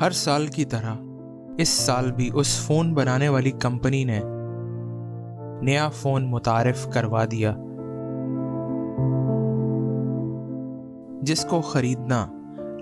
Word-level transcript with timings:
ہر 0.00 0.10
سال 0.10 0.46
کی 0.46 0.64
طرح 0.64 0.94
اس 1.58 1.68
سال 1.68 2.12
بھی 2.12 2.30
اس 2.34 2.66
فون 2.66 2.94
بنانے 2.94 3.28
والی 3.28 3.50
کمپنی 3.50 4.04
نے 4.04 4.20
نیا 5.62 5.88
فون 5.88 6.30
متعارف 6.30 6.92
کروا 6.92 7.24
دیا، 7.24 7.54
جس 11.22 11.44
کو 11.44 11.60
خریدنا 11.60 12.26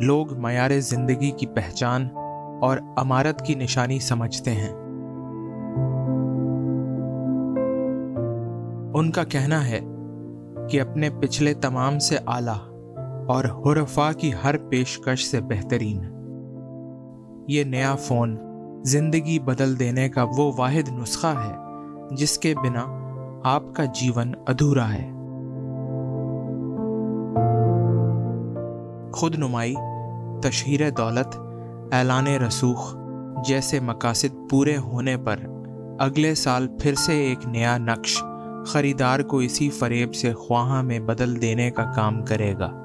لوگ 0.00 0.39
معیار 0.39 0.71
زندگی 0.71 1.30
کی 1.30 1.46
پہچان 1.46 2.08
اور 2.62 2.79
امارت 2.96 3.46
کی 3.46 3.54
نشانی 3.54 3.99
سمجھتے 3.99 4.50
ہیں۔ 4.50 4.72
ان 8.94 9.11
کا 9.11 9.25
کہنا 9.25 9.68
ہے 9.68 9.81
کہ 10.71 10.81
اپنے 10.81 11.11
پچھلے 11.21 11.54
تمام 11.54 11.99
سے 11.99 12.17
اعلیٰ 12.26 12.58
اور 13.26 13.44
حرفا 13.44 14.12
کی 14.12 14.31
ہر 14.44 14.58
پیشکش 14.58 15.26
سے 15.26 15.40
بہترین۔ 15.40 16.14
یہ 17.46 17.64
نیا 17.64 17.94
فون 17.94 18.36
زندگی 18.84 19.39
بدل 19.39 19.79
دینے 19.79 20.08
کا 20.08 20.25
وہ 20.36 20.52
واحد 20.57 20.89
نسخہ 20.89 21.26
ہے، 21.26 21.54
جس 22.14 22.39
کے 22.39 22.54
بنا 22.54 22.85
آپ 23.44 23.62
کا 23.75 23.85
جیون 23.85 24.35
ادھورا 24.46 24.93
ہے۔ 24.93 25.11
خود 29.12 29.35
نمائی 29.35 29.75
تشہیر 30.43 30.90
دولت، 30.90 31.36
اعلان 31.93 32.27
رسوخ 32.27 32.97
جیسے 33.47 33.80
مقاصد 33.80 34.50
پورے 34.50 34.77
ہونے 34.77 35.16
پر 35.16 35.36
اگلے 35.98 36.34
سال 36.34 36.69
پھر 36.80 36.94
سے 36.94 37.12
ایک 37.12 37.47
نیا 37.47 37.78
نقش 37.78 38.22
خریدار 38.66 39.20
کو 39.20 39.38
اسی 39.38 39.70
فریب 39.70 40.14
سے 40.14 40.33
خواہاں 40.33 40.83
میں 40.83 40.98
بدل 40.98 41.42
دینے 41.42 41.70
کا 41.70 41.92
کام 41.97 42.24
کرے 42.24 42.55
گا۔ 42.58 42.83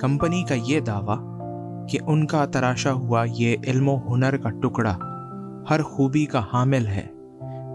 کمپنی 0.00 0.42
کا 0.42 0.54
یہ 0.64 0.80
دعویٰ 0.80 1.38
کہ 1.88 1.98
ان 2.06 2.26
کا 2.26 2.46
تراشا 2.46 2.92
ہوا 2.92 3.24
یہ 3.34 3.56
علم 3.66 3.88
و 3.88 3.96
ہنر 3.96 4.36
کا 4.36 4.50
ٹکڑا 4.50 4.96
ہر 5.70 5.82
خوبی 5.82 6.26
کا 6.26 6.40
حامل 6.52 6.86
ہے، 6.86 7.06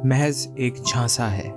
محض 0.03 0.47
ایک 0.55 0.77
جھانسا 0.85 1.31
ہے۔ 1.31 1.49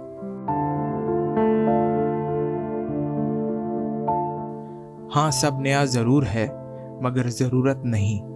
ہاں 5.16 5.30
سب 5.30 5.60
نیا 5.60 5.84
ضرور 5.84 6.22
ہے، 6.34 6.46
مگر 7.00 7.28
ضرورت 7.28 7.76
نہیں۔ 7.84 8.26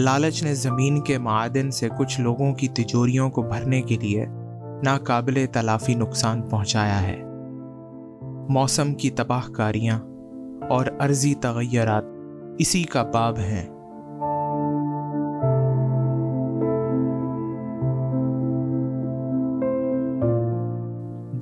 لالچ 0.00 0.42
نے 0.42 0.54
زمین 0.54 1.00
کے 1.00 1.18
معادن 1.18 1.70
سے 1.70 1.88
کچھ 1.98 2.20
لوگوں 2.20 2.54
کی 2.54 2.68
تجوریوں 2.68 3.30
کو 3.30 3.42
بھرنے 3.42 3.82
کے 3.82 3.96
لیے 3.96 4.26
ناقابل 4.82 5.46
تلافی 5.52 5.94
نقصان 5.94 6.42
پہنچایا 6.42 7.02
ہے۔ 7.02 7.27
موسم 8.48 8.94
کی 8.94 9.10
تباہ 9.10 9.50
کاریاں 9.52 9.98
اور 10.68 10.86
عرضی 10.98 11.34
تغیرات 11.34 12.04
اسی 12.58 12.82
کا 12.84 13.02
باب 13.02 13.38
ہیں۔ 13.38 13.66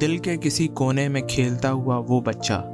دل 0.01 0.17
کے 0.19 0.37
کسی 0.41 0.69
کونے 0.69 1.09
میں 1.09 1.21
کھیلتا 1.21 1.73
ہوا 1.73 2.03
وہ 2.09 2.21
بچہ، 2.21 2.65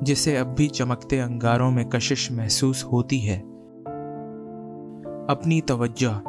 جسے 0.00 0.38
اب 0.38 0.56
بھی 0.56 0.68
چمکتے 0.68 1.22
انگاروں 1.22 1.70
میں 1.70 1.84
کشش 1.84 2.30
محسوس 2.30 2.84
ہوتی 2.84 3.28
ہے، 3.28 3.42
اپنی 5.28 5.60
توجہ 5.60 6.20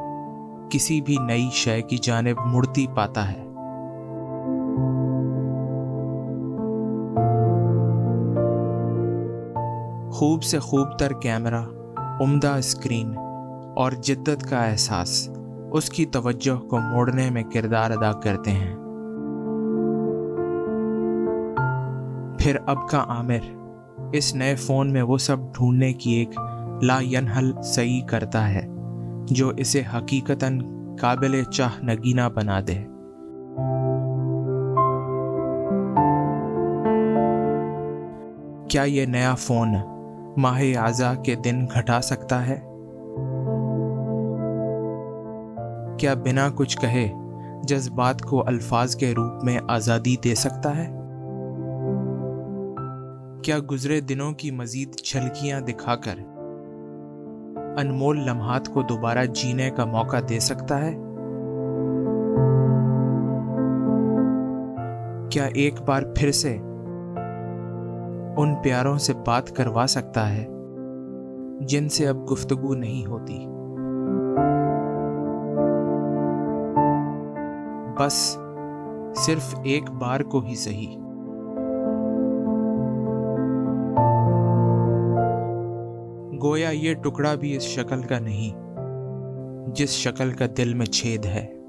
کسی 0.70 1.02
بھی 1.02 1.18
نئی 1.26 1.50
شے 1.52 1.82
کی 1.82 1.98
جانب 1.98 2.46
مڑتی 2.46 2.86
پاتا 2.96 3.32
ہے۔ 3.32 3.43
خوب 10.14 10.44
سے 10.44 10.60
خوب 10.60 10.98
تر 11.00 11.12
کیمرہ، 11.22 11.62
عمدہ 12.22 12.48
اسکرین 12.48 13.18
اور 13.76 13.92
جدت 13.92 14.44
کا 14.50 14.66
احساس 14.66 15.30
اس 15.72 15.90
کی 15.90 16.06
توجہ 16.06 16.60
کو 16.60 16.80
موڑنے 16.80 17.30
میں 17.30 17.44
کردار 17.44 17.92
ادا 17.92 18.12
کرتے 18.12 18.52
ہیں۔ 18.52 18.76
پھر 22.40 22.58
اب 22.66 22.90
کا 22.90 23.04
عامر، 23.08 23.50
اس 24.14 24.36
نئے 24.36 24.56
فون 24.56 24.94
میں 24.94 25.02
وہ 25.02 25.18
سب 25.18 25.38
ڈھونڈنے 25.54 25.94
کی 25.94 26.12
ایک 26.12 26.40
لا 26.84 27.00
ینحل 27.02 27.52
صحیح 27.64 28.06
کرتا 28.06 28.50
ہے، 28.50 28.68
جو 29.26 29.52
اسے 29.58 29.82
حقیقتاً 29.98 30.62
قابل 31.00 31.44
چاہ 31.44 31.84
نگینہ 31.84 32.30
بنا 32.36 32.60
دے۔ 32.68 32.84
کیا 38.70 38.84
یہ 38.84 39.06
نیا 39.06 39.36
فون 39.36 39.76
ماہ 40.38 40.62
اعضا 40.78 41.14
کے 41.26 41.36
دن 41.36 41.66
گھٹا 41.76 42.02
سکتا 42.02 42.48
ہے۔ 42.48 42.56
کیا 46.00 46.14
بنا 46.14 46.50
کچھ 46.56 46.78
کہے 46.82 47.12
جذبات 47.64 48.22
کو 48.22 48.48
الفاظ 48.48 48.96
کے 48.96 49.12
روپ 49.12 49.44
میں 49.44 49.60
آزادی 49.70 50.16
دے 50.24 50.36
سکتا 50.36 50.78
ہے؟ 50.78 50.92
کیا 53.42 53.58
گزرے 53.72 54.02
دنوں 54.02 54.32
کی 54.32 54.52
مزید 54.52 54.96
چھلکیاں 54.96 55.62
دکھا 55.62 55.96
کر 55.96 56.16
انمول 57.78 58.20
لمحات 58.20 58.68
کو 58.68 58.82
دوبارہ 58.82 59.26
جینے 59.26 59.70
کا 59.70 59.86
موقع 59.86 60.18
دے 60.30 60.40
سکتا 60.40 60.82
ہے؟ 60.82 60.92
کیا 65.30 65.46
ایک 65.46 65.82
بار 65.82 66.04
پھر 66.16 66.32
سے 66.32 66.58
ان 68.38 68.56
پیاروں 68.56 68.98
سے 68.98 69.14
بات 69.26 69.50
کروا 69.50 69.86
سکتا 69.88 70.34
ہے، 70.34 70.48
جن 71.62 71.90
سے 71.90 72.08
اب 72.08 72.32
گفتگو 72.32 72.74
نہیں 72.76 73.06
ہوتی۔ 73.06 73.46
بس 78.00 78.38
صرف 79.16 79.56
ایک 79.64 79.92
بار 79.92 80.20
کو 80.20 80.40
ہی 80.40 80.56
صحیح۔ 80.56 80.98
گویا 86.44 86.70
یہ 86.70 86.94
ٹکڑا 86.94 87.36
بھی 87.36 87.56
اس 87.56 87.62
شکل 87.62 88.02
کا 88.02 88.20
نہیں، 88.20 88.60
جس 89.76 89.90
شکل 89.90 90.32
کا 90.32 90.46
دل 90.58 90.74
میں 90.74 90.86
چھید 90.86 91.26
ہے۔ 91.26 91.63